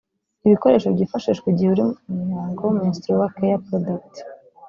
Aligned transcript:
Ibikoresho 0.45 0.87
byifashishwa 0.95 1.45
igihe 1.49 1.69
uri 1.71 1.83
mu 2.11 2.21
mihango 2.29 2.63
(Menstrual 2.77 3.21
care 3.35 3.61
products) 3.67 4.19